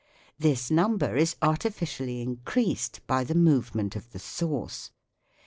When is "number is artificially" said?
0.71-2.23